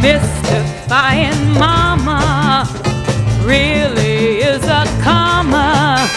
[0.00, 2.66] Mystifying mama
[3.42, 6.08] really is a comma.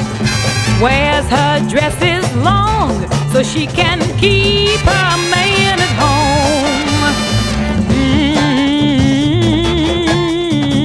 [0.81, 6.91] Wears her dresses long so she can keep her man at home.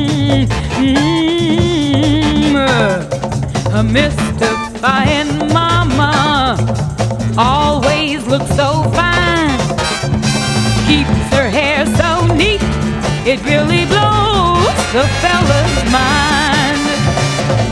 [0.07, 0.55] Mm-hmm.
[3.75, 6.57] A mystifying mama
[7.39, 9.16] always looks so fine.
[13.27, 16.87] It really blows the fella's mind.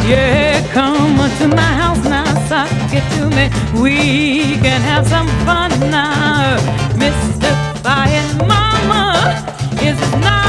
[0.08, 3.48] Yeah, come to my house now, suck it to me.
[3.80, 6.56] We can have some fun now.
[6.98, 9.46] Mystifying mama
[9.80, 10.43] is as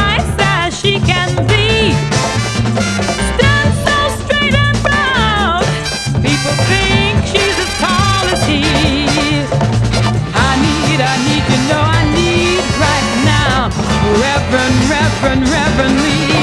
[14.56, 16.34] Reverend, Reverend, Reverend Lee.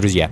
[0.00, 0.30] Друзья!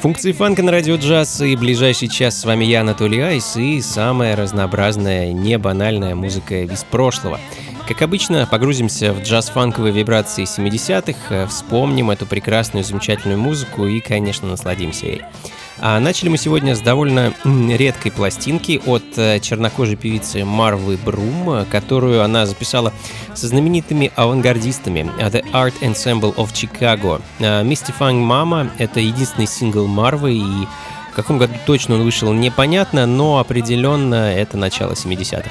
[0.00, 4.34] Функции фанка на радио джаз и ближайший час с вами я, Анатолий Айс, и самая
[4.34, 7.40] разнообразная, не банальная музыка из прошлого.
[7.86, 14.48] Как обычно, погрузимся в джаз-фанковые вибрации 70-х, э, вспомним эту прекрасную, замечательную музыку и, конечно,
[14.48, 15.22] насладимся ей.
[15.78, 22.22] А начали мы сегодня с довольно редкой пластинки от э, чернокожей певицы Марвы Брум, которую
[22.22, 22.94] она записала
[23.34, 27.20] со знаменитыми авангардистами э, The Art Ensemble of Chicago.
[27.40, 30.66] Э, Mystifying Mama— это единственный сингл Марвы, и
[31.12, 35.50] в каком году точно он вышел, непонятно, но определенно это начало 70-х.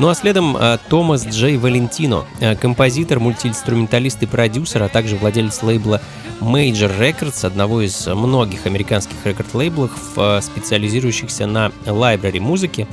[0.00, 5.62] Ну а следом э, Томас Джей Валентино, э, композитор, мультиинструменталист и продюсер, а также владелец
[5.62, 6.00] лейбла
[6.40, 12.86] Major Records, одного из многих американских рекорд-лейблов, э, специализирующихся на лайбрари музыки.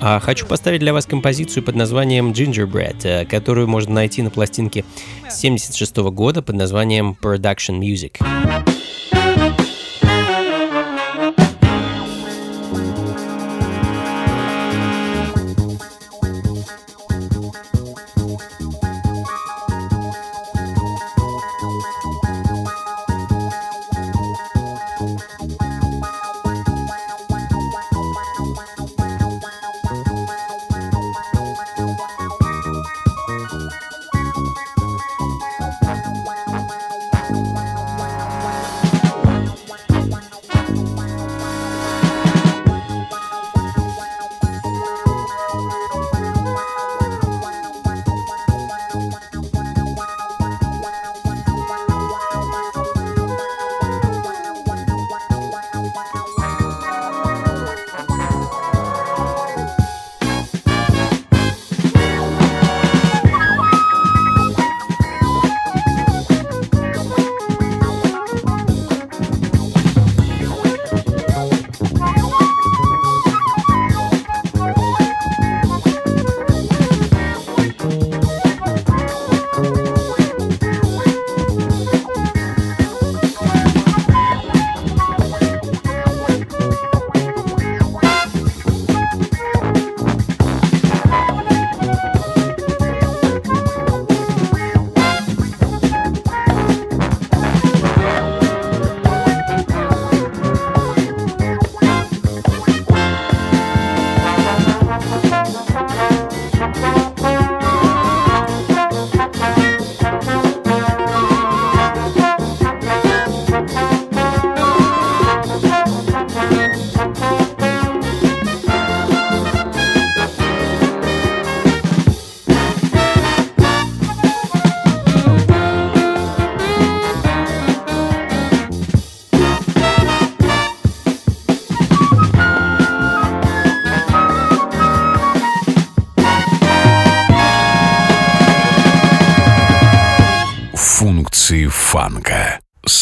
[0.00, 4.84] А хочу поставить для вас композицию под названием Gingerbread, которую можно найти на пластинке
[5.30, 8.18] 76 года под названием Production Music.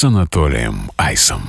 [0.01, 1.43] С Анатолием Айсом.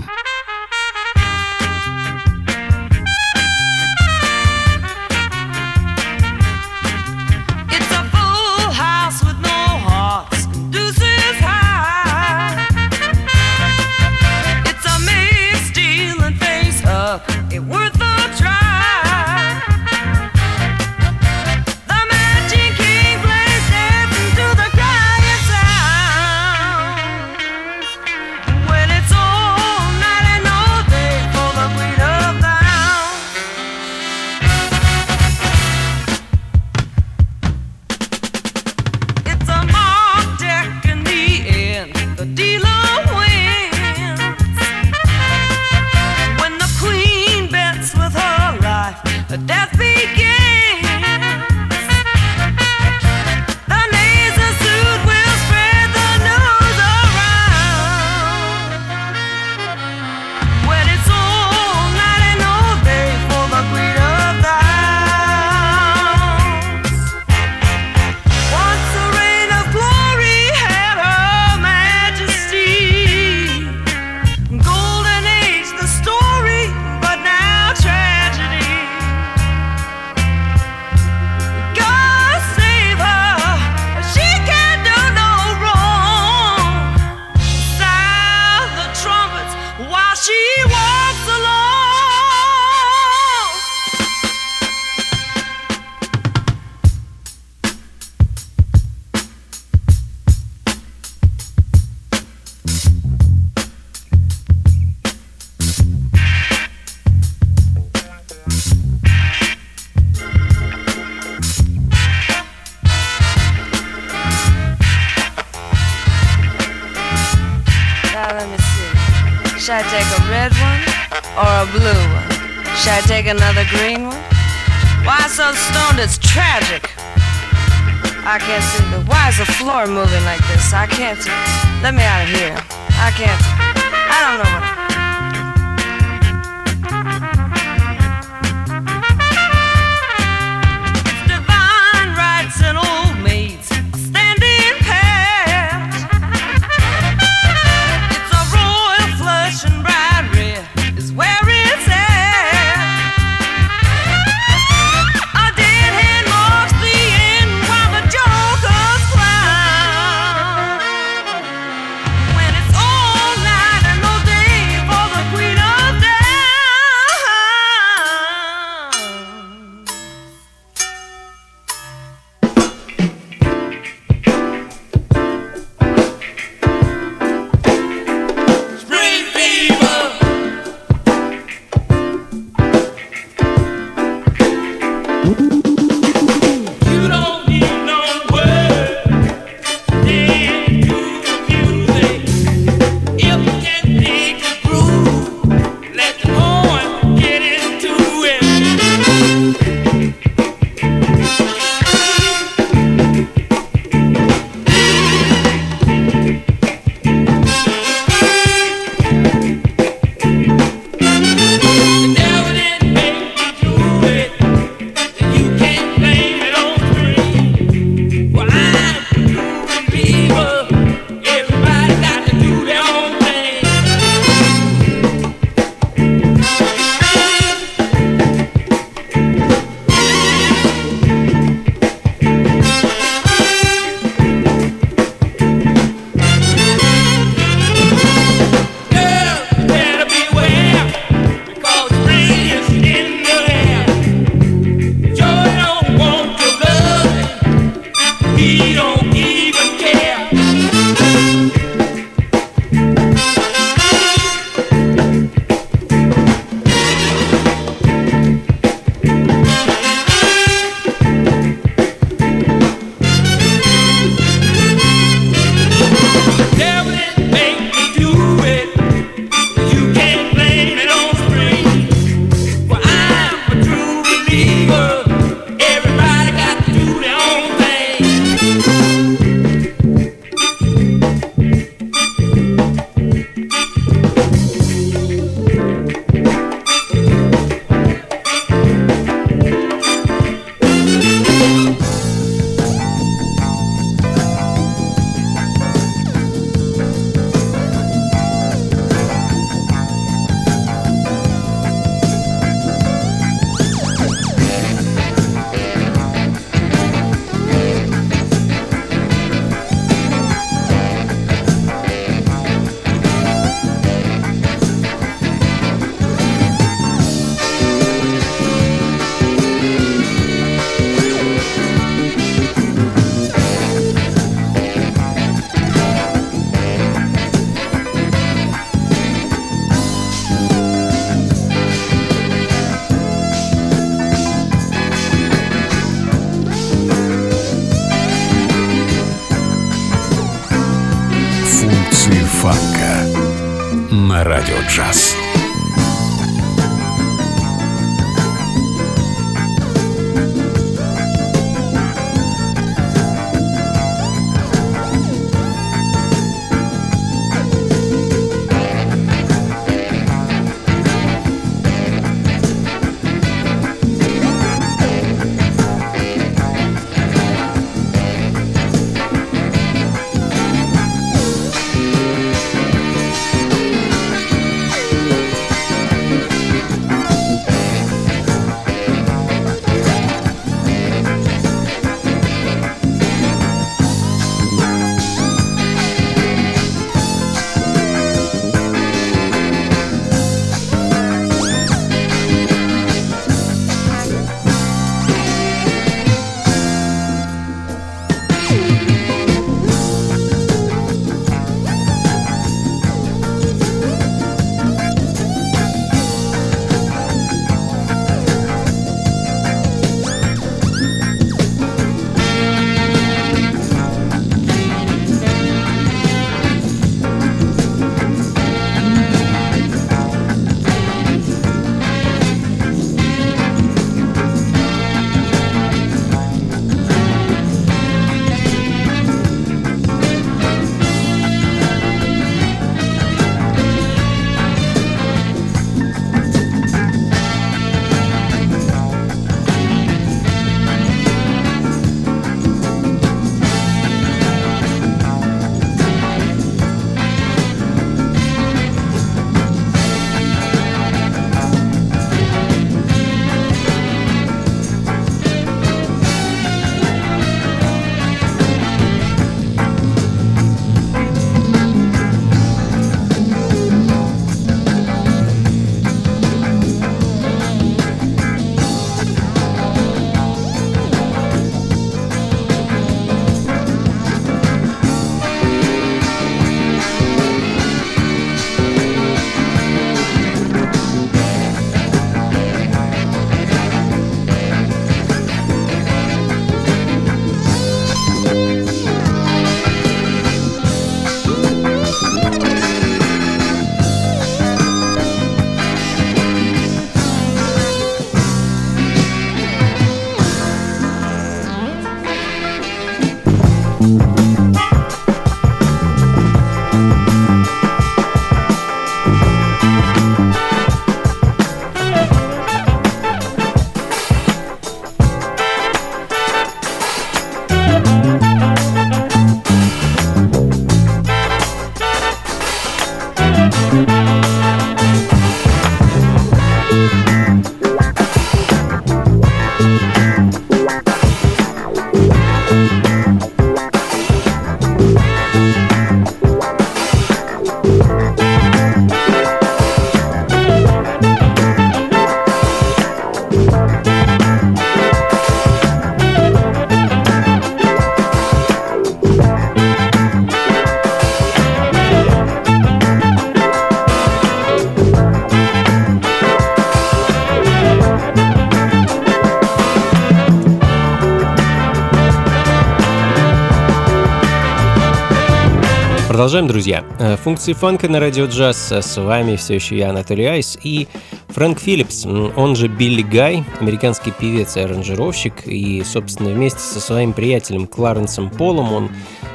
[566.41, 566.83] Продолжаем, друзья.
[566.98, 568.71] Э, функции фанка на радио джаз.
[568.71, 570.88] С вами все еще я, Анатолий Айс, и
[571.27, 577.13] Фрэнк Филлипс, он же Билли Гай, американский певец и аранжировщик, и, собственно, вместе со своим
[577.13, 578.89] приятелем Кларенсом Полом он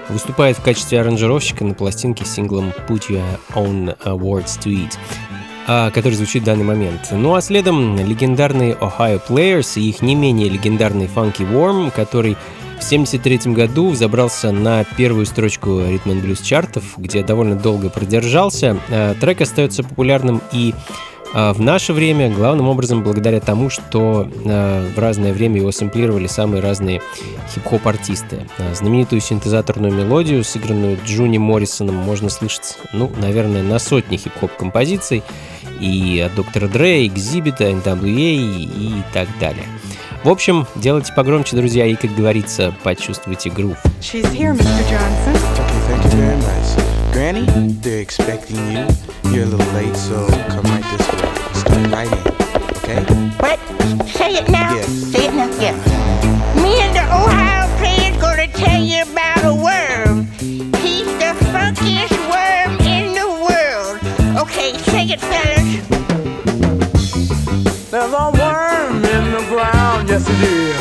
[0.08, 4.98] выступает в качестве аранжировщика на пластинке с синглом Put Your Own Words to It
[5.68, 7.08] а, который звучит в данный момент.
[7.12, 12.36] Ну а следом легендарные Ohio Players и их не менее легендарный Funky Worm, который
[12.87, 18.78] 1973 году взобрался на первую строчку ритм and блюз чартов, где довольно долго продержался.
[18.88, 20.73] Э, трек остается популярным и
[21.35, 26.28] э, в наше время, главным образом благодаря тому, что э, в разное время его сэмплировали
[26.28, 27.02] самые разные
[27.52, 28.47] хип-хоп артисты.
[28.75, 35.25] Знаменитую синтезаторную мелодию, сыгранную Джуни Моррисоном, можно слышать, ну, наверное, на сотни хип-хоп композиций
[35.81, 39.66] и от Доктора Дре, Экзибита, NWA и так далее.
[40.26, 43.76] В общем, делайте погромче, друзья, и, как говорится, почувствуйте грув.
[44.00, 44.83] She's here, Mr.
[44.90, 45.37] Johnson.
[45.37, 47.12] Okay, thank you very much.
[47.12, 47.47] Granny,
[47.80, 48.88] they're expecting you.
[49.33, 51.21] You're a little late, so come right this way.
[51.54, 52.25] Start right in,
[52.75, 53.04] okay?
[53.38, 53.61] What?
[54.09, 54.75] Say it now.
[54.75, 54.83] Yeah.
[54.83, 55.49] Say it now.
[55.61, 55.76] Yeah.
[56.61, 60.26] Me and the Ohio player's gonna tell you about a worm.
[60.83, 63.14] He's the funkiest worm in
[65.06, 65.96] Dig it, fellas.
[70.19, 70.75] décidure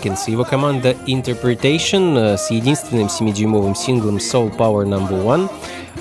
[0.00, 5.34] Перкинс и его команда Interpretation э, с единственным 7-дюймовым синглом Soul Power No.
[5.34, 5.48] 1.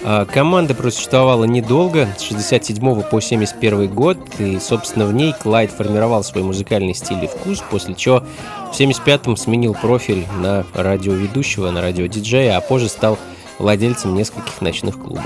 [0.06, 6.24] А, команда просуществовала недолго, с 67 по 71 год, и, собственно, в ней Клайд формировал
[6.24, 8.24] свой музыкальный стиль и вкус, после чего
[8.72, 13.18] в 75-м сменил профиль на радиоведущего, на радиодиджея, а позже стал
[13.60, 15.26] владельцем нескольких ночных клубов.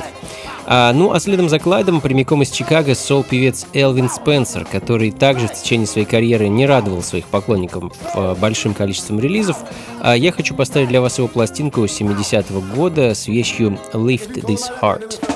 [0.66, 5.54] А, ну, а следом за Клайдом прямиком из Чикаго сол-певец Элвин Спенсер, который также в
[5.54, 9.58] течение своей карьеры не радовал своих поклонников э, большим количеством релизов.
[10.02, 15.33] А я хочу поставить для вас его пластинку 70-го года с вещью «Lift This Heart».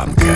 [0.00, 0.29] Функции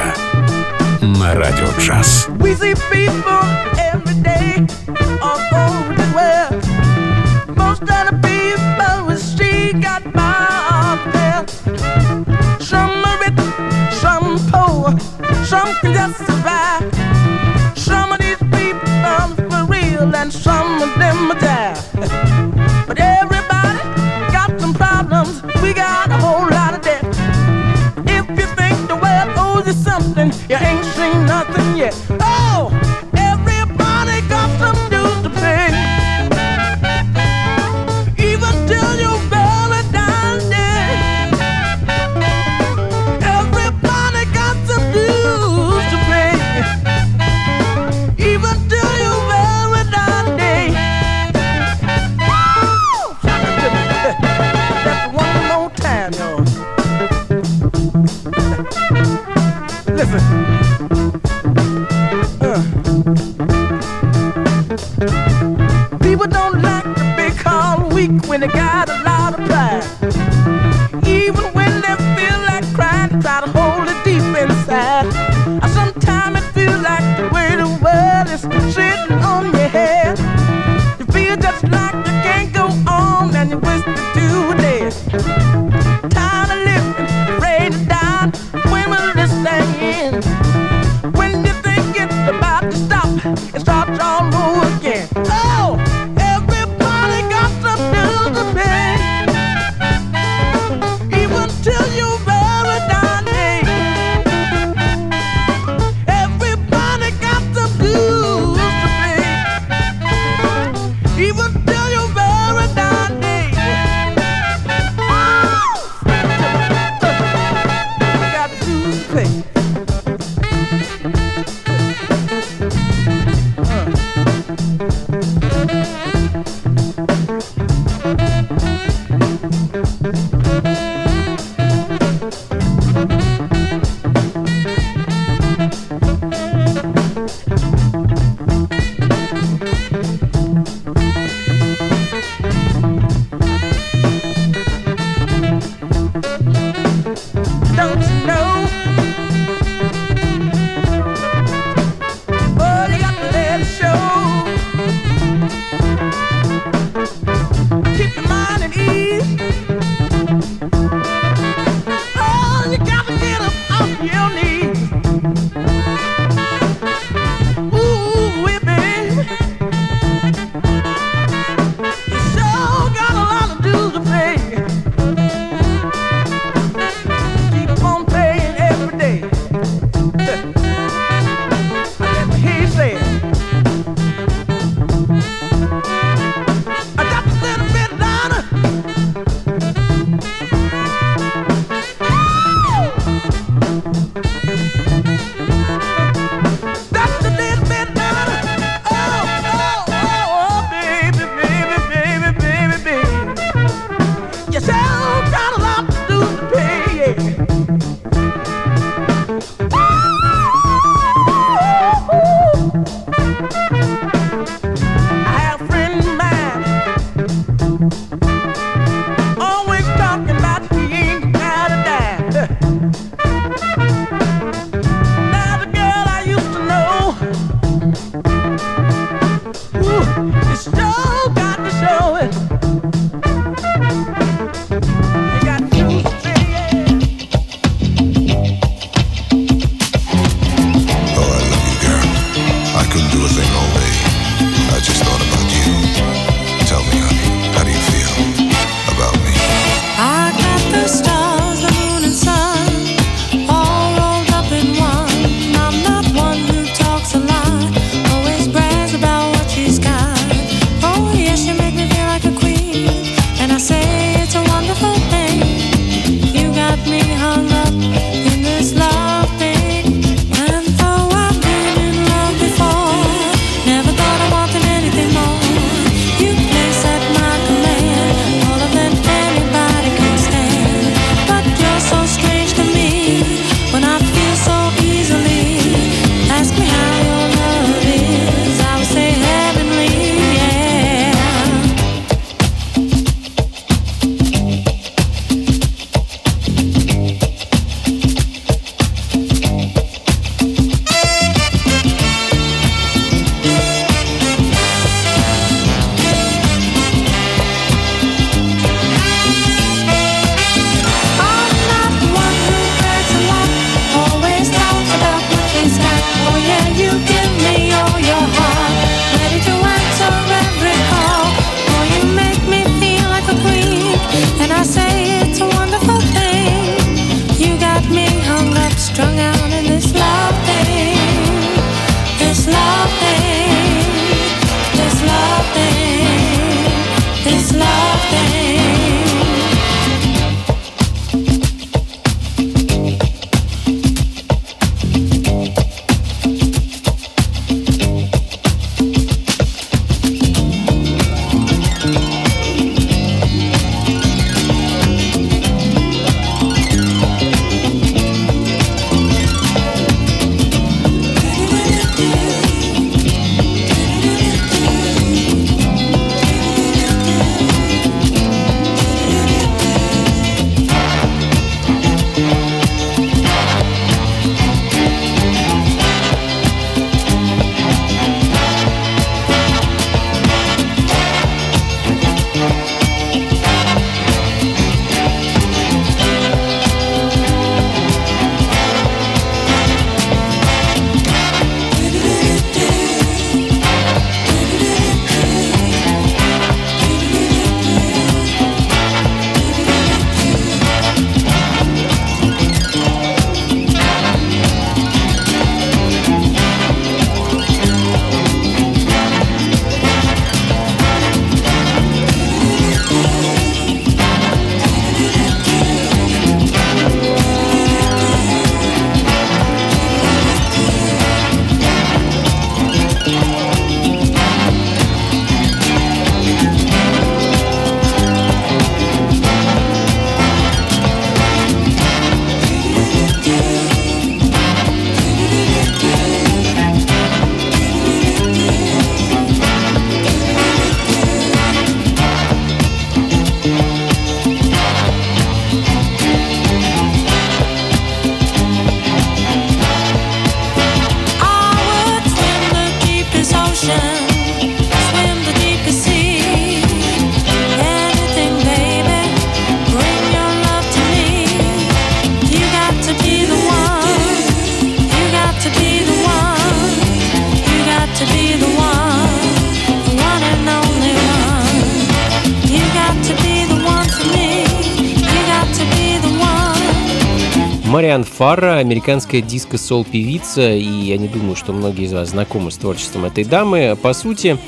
[478.24, 483.22] Фарра, американская диско-сол-певица, и я не думаю, что многие из вас знакомы с творчеством этой
[483.22, 483.76] дамы.
[483.82, 484.38] По сути,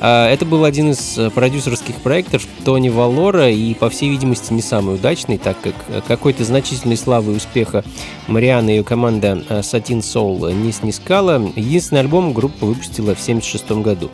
[0.00, 4.62] А, это был один из э, продюсерских проектов Тони Валора и, по всей видимости, не
[4.62, 5.74] самый удачный, так как
[6.08, 7.84] какой-то значительной славы и успеха
[8.26, 11.40] Мариана и ее команда Satin Soul не снискала.
[11.54, 14.10] Единственный альбом группа выпустила в 1976 году.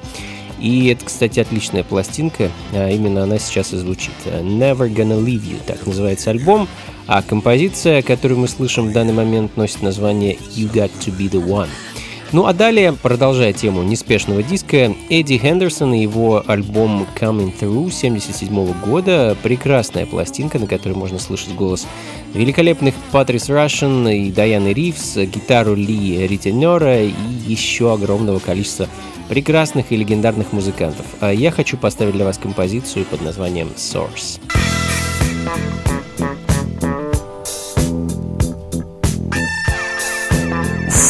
[0.58, 4.14] И это, кстати, отличная пластинка, а именно она сейчас и звучит.
[4.24, 6.68] Never Gonna Leave You, так называется альбом,
[7.06, 11.44] а композиция, которую мы слышим в данный момент, носит название You Got To Be The
[11.44, 11.68] One.
[12.32, 18.72] Ну а далее, продолжая тему неспешного диска, Эдди Хендерсон и его альбом Coming Through 1977
[18.84, 19.36] года.
[19.42, 21.86] Прекрасная пластинка, на которой можно слышать голос
[22.34, 27.12] великолепных Патрис Рашен и Дайаны Ривз, гитару Ли Ритенера и
[27.46, 28.88] еще огромного количества
[29.28, 31.06] прекрасных и легендарных музыкантов.
[31.20, 34.40] А я хочу поставить для вас композицию под названием Source.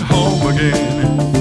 [0.00, 1.37] home again.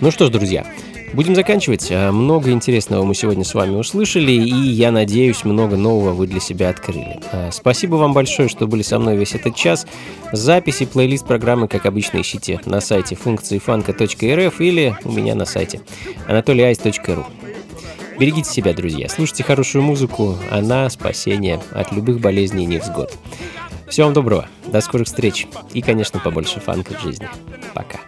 [0.00, 0.64] Ну что ж, друзья,
[1.12, 1.90] Будем заканчивать.
[1.90, 6.38] Э, много интересного мы сегодня с вами услышали, и я надеюсь, много нового вы для
[6.38, 7.18] себя открыли.
[7.32, 9.86] Э, спасибо вам большое, что были со мной весь этот час.
[10.30, 15.80] Записи, плейлист программы, как обычно, ищите на сайте функции фанка.рф или у меня на сайте
[16.28, 17.24] anatolyice.ru.
[18.20, 19.08] Берегите себя, друзья.
[19.08, 20.36] Слушайте хорошую музыку.
[20.50, 23.12] Она спасение от любых болезней и невзгод.
[23.88, 24.48] Всего вам доброго.
[24.66, 25.48] До скорых встреч.
[25.72, 27.28] И, конечно, побольше фанка в жизни.
[27.74, 27.98] Пока.